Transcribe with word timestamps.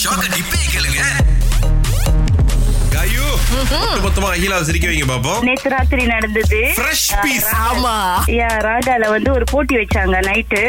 ஷாக்க 0.00 0.24
டிப்பே 0.34 0.60
கேளுங்க 0.72 1.00
ஐயோ 3.00 3.26
மொத்த 3.50 3.98
மொத்தமா 4.04 4.28
அகிலாவை 4.34 4.64
சிரிக்க 4.68 4.86
வைங்க 4.88 5.06
பாப்போம். 5.10 5.42
நேத்து 5.46 5.68
ராத்திரி 5.74 6.02
நடந்தது. 6.12 6.58
ஃப்ரெஷ் 6.76 7.04
பீஸ் 7.22 7.48
ஆமா. 7.66 7.92
யா 8.36 8.48
ராகால 8.66 9.08
வந்து 9.14 9.30
ஒரு 9.32 9.44
போட்டி 9.52 9.74
வச்சாங்க 9.80 10.18
நைட்டு. 10.28 10.62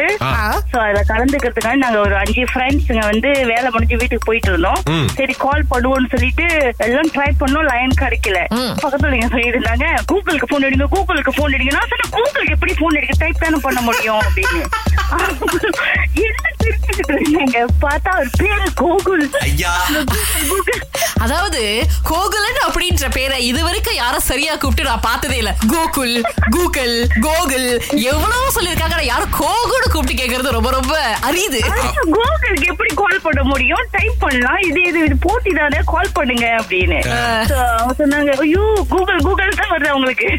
சோ 0.71 0.77
அதுல 0.83 1.01
கலந்துக்கிறதுக்காக 1.11 1.79
நாங்க 1.83 1.99
ஒரு 2.05 2.15
அஞ்சு 2.21 2.43
ஃப்ரெண்ட்ஸுங்க 2.51 3.03
வந்து 3.11 3.29
வேலை 3.51 3.69
முடிஞ்சு 3.75 3.99
வீட்டுக்கு 4.01 4.27
போயிட்டு 4.29 4.51
இருந்தோம். 4.53 4.79
சரி 5.17 5.35
கால் 5.45 5.65
பண்ணுவோம்னு 5.73 6.11
சொல்லிட்டு 6.13 6.45
எல்லாம் 6.87 7.11
ட்ரை 7.15 7.29
பண்ணோம் 7.41 7.67
லைன் 7.71 7.99
கிடைக்கல. 8.03 8.37
பக்கத்துல 8.83 9.13
நீங்க 9.15 9.29
சொல்லிட்டு 9.33 9.57
இருந்தாங்க 9.57 9.87
கூகுளுக்கு 10.11 10.49
போன் 10.53 10.67
அடிங்க 10.69 10.89
கூகுளுக்கு 10.95 11.33
போன் 11.39 11.55
அடிங்க. 11.57 11.73
நான் 11.79 11.91
சொன்னேன் 11.93 12.13
கூகுளுக்கு 12.17 12.55
எப்படி 12.57 12.75
போன் 12.81 12.99
அடிக்க 13.01 13.17
டைப் 13.23 13.43
தானே 13.45 13.61
பண்ண 13.67 13.81
முடியும்? 13.89 14.21
அப்படின்னு. 14.21 14.63
பார்த்தா 17.79 18.11
அவர் 18.11 18.31
பேரு 18.37 18.67
கூகுள் 18.75 19.23
ஐயா. 19.41 19.73
கூகுள் 20.47 20.81
அதாவது 21.21 21.61
கோகுலன் 22.03 22.61
அப்படின்ற 22.67 23.07
பேரை 23.09 23.37
இதுவரைக்கும் 23.47 23.95
யாரும் 23.95 24.27
சரியா 24.27 24.53
கூப்பிட்டு 24.55 24.89
நான் 24.89 25.05
பார்த்ததே 25.07 25.37
இல்ல. 25.37 25.51
கோகுல் 25.73 26.15
கூகுள் 26.51 26.95
கோகுல். 27.21 27.67
எவ்வளவு 28.11 28.53
சொல்லிருக்காங்க 28.57 29.03
யாரும் 29.05 29.33
கோகுல் 29.39 29.91
கூப்பிட்டு 29.93 30.19
கேக்குறது 30.21 30.55
ரொம்ப 30.57 30.71
ரொம்ப 30.71 30.93
அரியுது 31.27 31.61
கூகுளுக்கு 32.15 32.67
எப்படி 32.67 32.91
கால் 32.93 33.23
பண்ண 33.23 33.41
முடியும்? 33.43 33.85
டைப் 33.91 34.17
பண்ணலாம். 34.19 34.59
இது 34.67 34.79
இது 34.83 34.99
இது 35.05 35.17
போட்டி 35.19 35.51
தானே 35.53 35.81
கால் 35.85 36.13
பண்ணுங்க 36.13 36.45
அப்படின்னு. 36.59 36.99
சொன்னாங்க 37.99 38.31
ஐயோ 38.45 38.63
கூகுள் 38.89 39.25
கூகுள் 39.27 39.59
தான் 39.61 39.71
வருது 39.73 39.91
அவங்களுக்கு. 39.93 40.29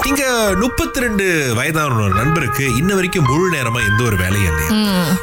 இங்க 0.00 0.22
முப்பத்தி 0.54 1.00
ரெண்டு 1.00 1.24
வயதான 1.54 1.94
ஒரு 2.02 2.14
நண்பருக்கு 2.14 2.76
இன்ன 2.76 2.94
வரைக்கும் 2.94 3.26
முழு 3.28 3.52
நேரமா 3.52 3.80
எந்த 3.86 4.02
ஒரு 4.02 4.16
வேலையும் 4.16 4.50
இல்லையா? 4.52 4.70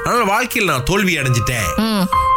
அதனால 0.03 0.23
வாழ்க்கையில் 0.23 0.71
நான் 0.71 0.83
தோல்வி 0.83 1.17
அடைஞ்சிட்டேன். 1.17 1.69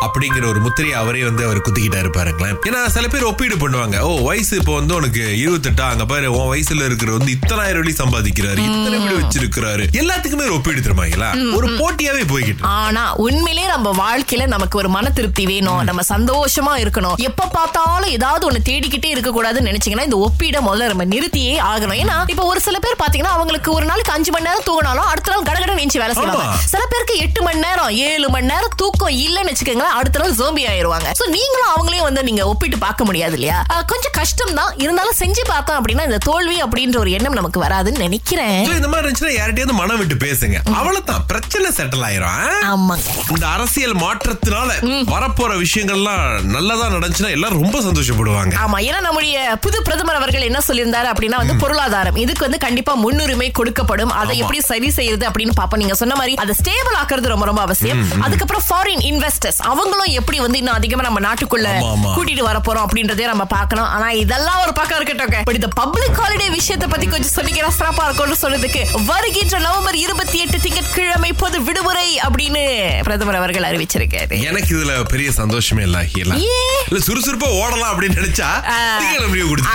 அப்படிங்கிற 0.05 0.45
ஒரு 0.53 0.61
முத்திரையை 0.67 0.97
அவரே 1.03 1.23
வந்து 1.29 1.43
அவர் 1.47 1.61
குத்திக்கிட்டாரு 1.67 2.11
பாருங்களேன். 2.17 2.57
ஏன்னா 2.69 2.81
சில 2.97 3.07
பேர் 3.15 3.29
ஒப்பீடு 3.31 3.57
பண்ணுவாங்க. 3.65 3.99
ஓ 4.09 4.11
வயசு 4.29 4.55
இப்போ 4.61 4.75
வந்து 4.79 4.95
உனக்கு 5.01 5.25
இருபத்தெட்டா 5.43 5.87
அங்க 5.93 6.05
பாரு 6.13 6.31
உன் 6.39 6.51
வயசுல 6.53 6.87
இருக்கிற 6.91 7.11
வந்து 7.17 7.35
இத்தனாயிரம் 7.37 7.83
வழி 7.83 7.95
சம்பாதிக்கிறாரு 8.03 8.61
இத்தனை 8.69 8.99
வீடு 9.03 9.15
வச்சிருக்கிறாரு. 9.21 9.85
எல்லாத்துக்குமே 10.01 10.47
ஒரு 10.49 10.57
ஒப்பீடு 10.59 10.85
தருமாங்களா 10.87 11.31
ஒரு 11.59 11.69
போட்டியாவே 11.81 12.25
போய்கிட்டு. 12.33 12.65
ஆனா 12.79 13.05
உண்மையிலே 13.27 13.67
நம்ம 13.75 13.93
வாழ்க்கையில 14.03 14.47
நமக்கு 14.55 14.79
ஒரு 14.83 14.91
மன 14.97 15.11
திருப்தி 15.19 15.47
வேணும். 15.53 15.83
நம்ம 15.91 16.05
சந்தோஷமா 16.15 16.75
இருக்கணும். 16.85 17.17
எப்ப 17.29 17.49
பார்த்தாலும் 17.57 18.13
ஏதாவது 18.19 18.47
ஒண்ணு 18.49 18.61
தேடிக்கிட்டே 18.71 19.13
இருக்க 19.15 19.31
கூடாதுன்னு 19.37 19.71
நினைச்சீங்கன்னா 19.71 20.09
இந்த 20.09 20.19
ஒப்பீட 20.27 20.61
முதல்ல 20.69 20.91
நம்ம 20.93 21.07
நிறுத்தியே 21.15 21.55
ஆகணும். 21.71 21.99
ஏன்னா 22.03 22.17
இப்ப 22.35 22.45
ஒரு 22.53 22.61
சில 22.67 22.79
பேர் 22.85 23.01
பாத்தீங்கன்னா 23.03 23.35
அவங்களுக்கு 23.37 23.71
ஒரு 23.79 23.87
நாளைக்கு 23.91 24.15
அஞ்சு 24.17 24.31
மணி 24.35 24.49
நேரம் 24.49 24.67
தூங்கினாலும் 24.69 25.09
அடுத்த 25.13 25.33
நாள் 25.33 25.49
கடகட 25.51 25.73
நெஞ்சு 25.81 26.01
வேலை 26.03 26.15
செய்வாங்க. 26.19 26.47
சில 26.73 26.83
பேருக்கு 26.93 27.17
எட்டு 27.27 27.41
மணி 27.47 27.61
நேரம் 27.67 27.91
ஏழு 28.09 28.27
மணி 28.35 28.51
நேரம் 28.53 28.77
தூக்கம் 28.83 29.17
இல்லைன்னு 29.25 29.53
வச்சுக்கோங்களேன். 29.53 29.92
அடுத்த 29.99 30.21
நாள் 30.23 30.37
ஜோம்பி 30.41 30.63
ஆயிருவாங்க. 30.73 31.09
சோ 31.21 31.27
நீங்களும் 31.37 31.73
அவங்களையும் 31.75 32.07
வந்து 32.09 32.23
நீங்க 32.29 32.43
ஒப்பிட்டு 32.51 32.79
பார்க்க 32.87 33.09
முடியாது 33.09 33.37
இல்லையா? 33.39 33.59
கொஞ்சம் 33.93 34.15
கஷ்டம் 34.21 34.55
தான் 34.61 34.73
இருந்தாலும் 34.85 35.19
செஞ்சு 35.23 35.43
பார்த்தோம் 35.53 35.79
அப்படின்னா 35.79 36.05
இந்த 36.09 36.21
தோல்வி 36.29 36.57
அப்படின்ற 36.67 36.99
ஒரு 37.05 37.11
எண்ணம் 37.19 37.39
நமக்கு 37.41 37.59
வராதுன்னு 37.65 38.05
நினைக்கிறேன். 38.07 38.59
இந்த 38.79 38.91
மாதிரி 38.93 39.05
இருந்துச்சுன்னா 39.07 39.35
யார்கிட்டயாவது 39.39 39.77
மனம் 39.81 40.01
விட்டு 40.03 40.17
பேசுங்க. 40.27 40.59
அவ்வளவுதான். 40.79 41.25
பிரச்சனை 41.33 41.69
செட்டில் 41.79 42.07
ஆயிரும்? 42.09 42.39
ஆமாங்க. 42.73 43.09
இந்த 43.35 43.45
அரசியல் 43.55 43.97
மாற்றத்தினால 44.05 44.71
வரப்போற 45.15 45.53
விஷயங்கள்லாம் 45.65 46.25
நல்லதா 46.57 46.87
நடந்துச்சுன்னா 46.97 47.35
எல்லாரும் 47.37 47.63
ரொம்ப 47.65 47.81
சந்தோஷப்படுவாங்க. 47.89 48.55
ஆமா 48.65 48.79
ஏன்னா 48.89 49.01
நம்முடைய 49.07 49.37
புது 49.67 49.79
பிரதமர் 49.89 50.21
அவர்கள் 50.21 50.49
என்ன 50.51 50.61
சொல்லியிருந்தாரு 50.69 51.09
அப்படின்னா 51.13 51.41
வந்து 51.43 51.57
பொருளாதாரம். 51.65 52.19
இதுக்கு 52.25 52.47
வந்து 52.47 52.61
கண்டிப்பா 52.67 52.95
முன்னுரிமை 53.05 53.51
கொடுக்கப்படும். 53.59 54.15
அதை. 54.21 54.37
எப்படி 54.43 54.61
சரி 54.71 54.91
செய்யறது 54.99 55.25
அப்படின்னு 55.29 55.55
பாப்போம் 55.61 55.83
நீங்க 55.83 55.97
சொன்ன 56.03 56.15
மாதிரி 56.21 56.35
அதை 56.45 56.55
ஸ்டேபிள் 56.61 56.97
ஆக்குறது 57.01 57.33
ரொம்ப 57.35 57.47
ரொம்ப 57.51 57.63
அவசியம். 57.67 58.01
அதுக்கப்புறம் 58.27 58.65
ஃபாரின் 58.69 59.03
இன்வெஸ்டர்ஸ் 59.11 59.61
அவங்களும் 59.83 60.17
எப்படி 60.21 60.39
வந்து 60.41 60.59
இன்னும் 60.59 60.75
அதிகமா 60.75 61.03
நம்ம 61.03 61.21
நாட்டுக்குள்ள. 61.27 61.69
கூட்டிட்டு 62.17 62.43
வர 62.43 62.59
போறோம் 62.59 62.85
அப்படின்றதே 62.87 63.25
நம்ம 63.25 63.45
பார்க்கணும். 63.55 63.89
ஆனா 63.95 64.11
இதெல்லாம் 64.23 64.61
ஒரு 64.63 64.73
பக்கம் 64.73 64.99
இருக்கட்டும் 64.99 65.55
இந்த 65.55 65.69
பப்ளிக் 65.81 66.19
ஹாலிடே 66.21 66.51
விஷயத்தை 66.51 66.87
பத்தி 66.89 67.07
கொஞ்சம் 67.07 67.35
சொல்லிக்கிற 67.37 67.67
சிறப்பா 67.79 68.05
இருக்கும்னு 68.05 68.43
சொன்னதுக்கு 68.45 68.83
வருகின்ற 69.07 69.59
நவம்பர் 69.59 69.97
இருபத்தி 69.97 70.39
எட்டு 70.39 70.61
திங்கட்கிழமை 70.61 71.33
பொது 71.33 71.63
விடுமுறை 71.63 72.07
அப்படின்னு 72.27 72.63
பிரதமர் 73.03 73.35
அவர்கள் 73.35 73.67
அறிவிச்சிருக்காரு. 73.71 74.37
எனக்கு 74.43 74.71
இதுல 74.77 75.05
பெரிய 75.05 75.33
சந்தோஷமே 75.33 75.83
இல்ல? 75.83 75.99
இல்ல 76.15 77.01
சுறுசுறுப்பா 77.07 77.49
ஓடலாம் 77.61 77.93
அப்படின்னு 77.93 78.19
நினைச்சா. 78.21 78.51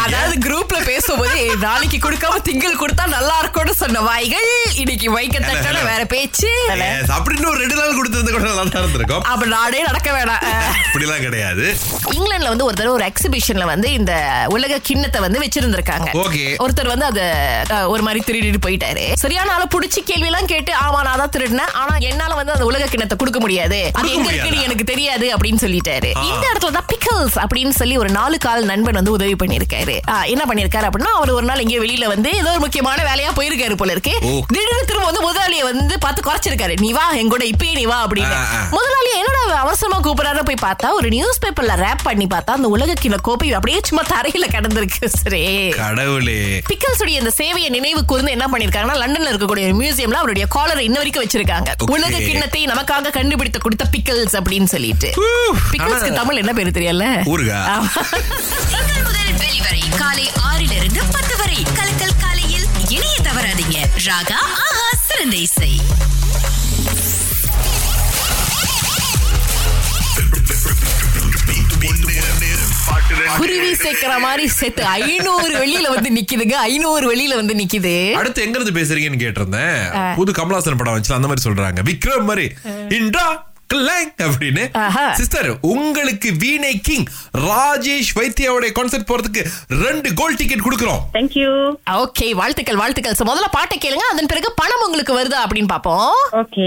அதாவது 0.04 0.36
குரூப்ல 0.46 0.86
பேசும்போது 0.86 1.36
"ஏய், 1.40 1.56
நாளைக்கு 1.62 1.98
கொடுக்காம 1.98 2.42
திங்கள் 2.44 2.80
கொடுத்தா 2.80 3.06
நல்லா 3.08 3.36
இருக்கும்னு 3.40 3.74
சொன்ன 3.74 4.02
வாய்கள் 4.02 4.50
இன்னைக்கு 4.76 5.12
வைக்க 5.12 5.38
தட்டல 5.40 5.80
வேற 5.92 6.06
பேச்சு. 6.06 6.52
அப்படின்னு 7.18 7.50
ஒரு 7.50 7.60
ரெண்டு 7.60 7.76
நாள் 7.76 7.98
கொடுத்திருந்தா 7.98 8.32
கூட 8.32 8.46
நல்லா 8.52 8.66
இருந்திருக்கும். 8.74 9.24
அப்ப 9.34 9.46
நாடே 9.56 9.80
நடக்க 9.98 10.12
வேணாம். 10.16 10.42
அப்படிலாம் 10.80 11.24
கிடையாது 11.26 11.64
இங்கிலாந்துல 12.16 12.50
வந்து 12.52 12.66
ஒரு 12.68 12.76
தடவை 12.80 12.92
ஒரு 12.98 13.06
எக்ஸிபிஷன்ல 13.10 13.66
வந்து 13.72 13.88
இந்த 14.00 14.14
உலக 14.56 14.78
கிண்ணத்தை 14.90 15.20
வந்து 15.24 15.40
வச்சிருந்திருக்காங்க. 15.44 16.10
ஒருத்தர் 16.64 16.92
வந்து 16.94 17.08
அத 17.10 17.22
ஒரு 17.94 18.04
மாதிரி 18.08 18.20
திருடிட்டு 18.28 18.60
போயிட்டாரு 18.66 19.06
சரியான 19.24 19.54
ஆள 19.56 19.64
புடிச்சு 19.76 20.00
கேள்வி 20.10 20.28
எல்லாம் 20.32 20.50
கேட்டு 20.52 20.72
ஆமா 20.84 21.00
நான் 21.08 21.22
தான் 21.24 21.34
திருடினேன் 21.36 21.72
ஆனா 21.82 21.94
என்னால 22.10 22.36
வந்து 22.40 22.54
அந்த 22.56 22.68
உலக 22.70 22.90
கிண்ணத்தை 22.94 23.18
கொடுக்க 23.22 23.40
முடியாது 23.46 23.80
அது 24.00 24.12
எங்க 24.18 24.30
இருக்குன்னு? 24.32 24.66
எனக்கு 24.68 24.86
தெரியாது 24.92 25.28
அப்படின்னு 25.36 25.62
சொல்லிட்டாரு. 25.66 26.12
இந்த 26.30 26.44
இடத்துல 26.52 26.74
தான் 26.78 26.88
பிக்கல்ஸ் 26.92 27.38
அப்படின்னு 27.44 27.74
சொல்லி 27.80 27.98
ஒரு 28.04 28.12
நாலு 28.20 28.38
கால் 28.46 28.70
நண்பன் 28.72 29.00
வந்து 29.00 29.16
உதவி 29.18 29.36
பண்ணிருக்காரு 29.42 29.96
என்ன 30.34 30.44
பண்ணிருக்காரு 30.52 30.88
அப்படின்னா 30.90 31.14
அவர் 31.20 31.36
ஒரு 31.38 31.48
நாள் 31.50 31.64
எங்கேயோ 31.66 31.84
வெளியில 31.86 32.08
வந்து 32.14 32.32
ஏதோ 32.42 32.52
ஒரு 32.56 32.64
முக்கியமான 32.66 33.00
வேலையா 33.10 33.32
போயிருக்காரு 33.40 33.78
போல 33.82 33.96
இருக்கு. 33.98 34.14
திடீர்னு 34.52 34.88
திரும்ப 34.92 35.08
வந்து 35.10 35.26
முதலாளியை 35.28 35.66
வந்து 35.72 35.98
பார்த்து 36.06 36.28
குறைச்சிருக்காரு 36.30 36.76
நீ 36.86 36.92
வா 37.00 37.06
என் 37.22 37.34
கூட 37.36 37.44
இப்பயே 37.54 37.76
நீ 37.80 37.86
வா 37.92 38.00
அப்படின்னு. 38.06 38.38
முதலாளி 38.78 39.12
என்னடா 39.20 39.44
அவன் 39.64 39.80
அவசரமா 39.88 40.00
கூப்பிடறாரு 40.06 40.44
போய் 40.44 40.62
பார்த்தா 40.66 40.88
ஒரு 40.92 41.10
நியூஸ் 41.10 41.40
பேப்பர்ல 41.44 41.74
ரேப் 41.84 42.04
பண்ணி 42.04 42.26
பார்த்தா 42.26 42.54
அந்த 42.58 42.68
உலக 42.68 42.94
கிலோ 42.94 43.18
கோப்பை 43.18 43.54
அப்படியே 43.54 43.80
சும்மா 43.84 44.04
தரையில 44.12 44.46
கிடந்திருக்கு. 44.54 45.08
சரி. 45.24 45.44
கடவுளே. 45.70 46.40
பிக்கல்ஸ் 46.70 47.02
உடைய 47.02 47.20
இந்த 47.20 47.32
சேவையை 47.38 47.70
நினைவு 47.70 48.02
கூர்ந்து 48.06 48.32
என்ன 48.32 48.46
பண்ணிருக்காங்கன்னா 48.52 48.98
லண்டன்ல 49.02 49.32
இருக்கக்கூடிய 49.32 49.66
ஒரு 49.68 49.78
மியூசியம்ல 49.82 50.20
அவருடைய 50.22 50.48
காலரை 50.48 50.84
இன்ன 50.86 50.98
வரைக்கும் 50.98 51.24
வச்சிருக்காங்க. 51.26 51.70
உலக 51.92 52.18
கிண்ணத்தை 52.18 52.66
நமக்காக 52.66 53.14
கண்டுபிடித்து 53.18 53.60
கொடுத்த 53.60 53.86
பிக்கல்ஸ் 53.92 54.36
அப்படின்னு 54.40 54.70
சொல்லிட்டு. 54.76 55.12
பிக்கல்ஸ்க்கு 55.72 56.14
தமிழ் 56.14 56.42
என்ன 56.44 56.54
பேரு 56.54 56.72
தெரியல 56.78 57.06
ஊருகா? 57.34 57.60
முதல் 59.08 59.34
வெளிவரை 59.44 59.82
காலை 59.98 60.28
ஆறிலிருந்து 60.50 61.02
பத்து 61.12 61.38
வரை. 61.38 61.60
கலக்கல் 61.80 62.18
காலையில் 62.20 62.68
இணைய 62.90 63.16
தவறாதீங்க. 63.30 63.78
ராகா 64.08 64.40
ஆஹா 64.66 64.90
சிறந்த 65.08 65.36
இசை. 65.48 65.72
குருவி 73.38 73.76
சேர்க்கிற 73.76 74.20
மாதிரி 74.20 74.48
சேர்த்து 74.48 74.84
ஐநூறு 74.84 75.54
வெளியில 75.58 75.94
வந்து 75.94 76.10
நிக்குதுங்க. 76.20 76.58
ஐநூறு 76.70 77.06
வெளியில 77.16 77.36
வந்து 77.36 77.54
நிக்குது. 77.54 78.12
அடுத்து 78.12 78.42
எங்க 78.46 78.60
இருந்து 78.60 78.80
பேசுறீங்கன்னு 78.80 79.24
கேட்டிருந்தேன். 79.24 80.16
புது 80.16 80.32
கமலாசன் 80.32 80.78
படம் 80.78 80.94
வச்சு 80.94 81.14
அந்த 81.14 81.28
மாதிரி 81.28 81.44
சொல்றாங்க. 81.50 81.82
விக்ரம் 81.90 82.28
மாதிரி. 82.30 82.48
இன்றா 83.00 83.28
அப்படின்னு. 84.26 84.64
சிஸ்டர் 85.14 85.48
உங்களுக்கு 85.62 86.30
வீணை 86.34 86.80
கிங் 86.80 87.08
ராஜேஷ் 87.38 88.12
வைத்தியாவுடைய 88.16 88.70
கான்சர்ட் 88.78 89.10
போறதுக்கு 89.10 89.42
ரெண்டு 89.82 90.14
கோல்ட் 90.14 90.38
டிக்கெட் 90.38 90.66
கொடுக்குறோம். 90.68 91.02
தேங்க்யூ 91.14 91.50
ஓகே 92.04 92.32
வாழ்த்துக்கள் 92.32 92.76
வாழ்த்துக்கள். 92.76 93.18
முதல்ல 93.20 93.50
பாட்டை 93.52 93.78
கேளுங்க. 93.78 94.06
அதன் 94.14 94.26
பிறகு 94.26 94.54
பணம் 94.56 94.84
உங்களுக்கு 94.86 95.20
வருதா 95.20 95.40
அப்படின்னு 95.44 95.72
பாப்போம் 95.76 96.16
ஓகே 96.44 96.66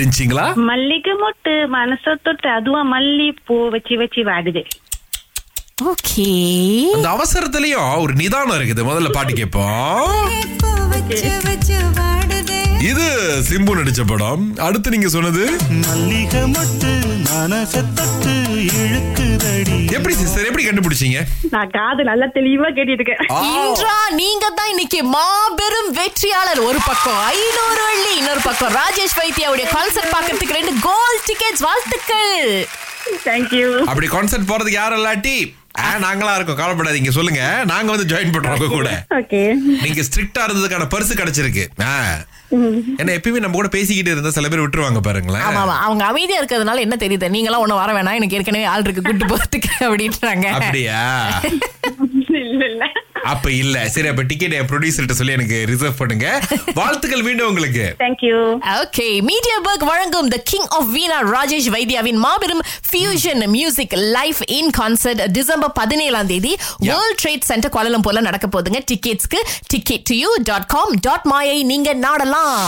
இருந்துச்சுங்களா 0.00 0.46
மல்லிகை 0.70 1.14
மொட்டு 1.14 1.54
மனச 1.74 2.14
தொட்டு 2.22 2.48
அதுவா 2.48 2.80
மல்லி 2.92 3.28
பூ 3.46 3.56
வச்சு 3.68 3.96
வச்சு 3.96 4.22
வாடுது. 4.24 4.62
ஓகே 5.84 6.26
அந்த 6.94 7.08
அவசரத்திலயும் 7.10 7.90
ஒரு 7.98 8.12
நிதானம் 8.14 8.56
இருக்குது. 8.56 8.82
முதல்ல 8.82 9.10
பாட்டு 9.10 9.32
கேட்போம். 9.32 10.10
இது 12.90 13.06
சிம்பு 13.48 13.72
நடிச்ச 13.78 14.02
படம். 14.06 14.44
அடுத்து 14.60 14.90
நீங்க 14.90 15.08
சொன்னது? 15.08 15.42
எப்படி 19.96 20.14
சிஸ்டர் 20.14 20.46
எப்படி 20.46 20.64
கண்டுபிடிச்சீங்க? 20.64 21.18
நான் 21.50 21.70
காது 21.70 22.02
நல்லா 22.04 22.26
தெளிவா 22.36 22.68
கேட்டுட்டு 22.70 23.00
இருக்கேன் 23.00 23.22
ஆ, 23.30 23.40
இன்றா 23.58 23.96
நீங்க 24.20 24.46
தான் 24.50 24.70
இன்னைக்கு 24.70 25.00
மாபெரும் 25.10 25.90
வெற்றியாளர். 25.98 26.60
ஒரு 26.62 26.80
பக்கம் 26.84 27.20
ஐநூறு 27.30 27.82
வெள்ளி 27.84 28.12
இன்னொரு 28.18 28.42
பக்கம் 28.42 28.74
ராஜேஷ் 28.74 29.18
வைத்தியாவுடைய 29.20 29.68
கான்சர்ட் 29.74 30.14
பாக்கிறதுக்கு 30.14 30.58
ரெண்டு 30.60 30.74
கோல்ட் 30.82 31.24
டிக்கெட்ஸ் 31.30 31.64
வாழ்த்துக்கள். 31.68 32.44
தேங்க்யூ 33.24 33.68
அப்படி 33.84 34.08
கான்சர்ட் 34.08 34.50
போறதுக்கு 34.50 34.80
யாரும் 34.80 35.00
இல்லாட்டி 35.00 35.36
நாங்களா 35.78 36.34
இருக்கோம். 36.34 36.58
கவலைப்படாதீங்க. 36.58 37.08
சொல்லுங்க. 37.08 37.62
நாங்க 37.66 37.96
வந்து 37.96 38.14
ஜாயின் 38.14 38.32
பண்றோம் 38.32 38.68
கூட. 38.68 39.04
ஓகே 39.10 39.40
நீங்க 39.54 40.02
ஸ்ட்ரிக்டா 40.08 40.42
இருந்ததுக்கான 40.46 40.88
பரிசு 40.88 41.14
கிடைச்சிருக்கு. 41.14 41.64
ஏன்னா 43.00 43.12
எப்பயுமே 43.16 43.42
நம்ம 43.44 43.56
கூட 43.56 43.68
பேசிக்கிட்டு 43.68 44.10
இருந்தா 44.10 44.30
சில 44.30 44.48
பேர் 44.48 44.60
விட்டுருவாங்க 44.60 45.00
பாருங்களேன். 45.00 45.42
ஆமா 45.42 45.76
அவங்க 45.86 46.04
அமைதியா 46.04 46.42
இருக்கிறதுனால 46.42 46.78
என்ன 46.78 46.96
தெரியுது? 46.98 47.28
நீங்க 47.28 47.48
எல்லாம் 47.50 47.60
ஒண்ணும் 47.60 47.76
வர 47.76 47.92
வேணாம். 47.92 48.14
எனக்கு 48.14 48.36
ஏற்கனவே 48.36 48.64
ஆள் 48.64 48.80
இருக்கு. 48.80 49.02
கூட்டு 49.02 49.26
போறதுக்கு 49.26 49.72
அப்படின்றாங்க. 49.80 50.46
அப்படியா? 50.46 51.00
இல்ல 52.42 52.64
இல்ல. 52.66 52.84
அப்ப 53.24 53.50
இல்ல. 53.52 53.88
சரி 53.88 54.08
அப்ப 54.08 54.22
டிக்கெட் 54.22 54.52
என் 54.52 54.68
ப்ரொடியூசர்கிட்ட 54.72 55.10
சொல்லி 55.10 55.32
எனக்கு 55.32 55.64
ரிசர்வ் 55.70 55.96
பண்ணுங்க. 55.96 56.26
வாழ்த்துக்கள் 56.74 57.22
மீண்டும் 57.22 57.48
உங்களுக்கு. 57.48 57.84
தேங்க்யூ 57.98 58.36
ஓகே 58.82 59.06
மீடியா 59.30 59.56
பர்க் 59.66 59.84
வழங்கும் 59.90 60.28
the 60.28 60.38
king 60.50 60.68
of 60.78 60.90
Veena 60.90 61.18
Rajesh 61.36 61.68
வைத்யாவின் 61.76 62.20
மாபெரும் 62.26 62.62
fusion 62.90 63.48
music 63.48 63.92
life 63.92 64.42
in 64.46 64.70
concert 64.78 65.22
December 65.32 65.72
பதினேழாம் 65.72 66.26
தேதி 66.26 66.56
வேர்ல்ட் 66.78 67.20
ட்ரேட் 67.22 67.48
சென்டர் 67.50 67.74
கோலம்பூர்ல 67.76 68.20
நடக்க 68.20 68.46
போகுதுங்க 68.46 68.82
டிக்கெட்ஸ்க்கு 68.92 69.40
ticket 69.66 70.02
to 70.02 70.14
you 70.14 70.30
dot 70.42 70.66
com 70.66 70.94
dot 71.00 71.24
my 71.24 71.62
நீங்க 71.62 71.94
நாடலாம். 71.94 72.58